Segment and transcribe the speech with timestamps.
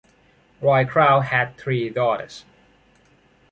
[0.61, 2.43] Roy Kral had three daughters.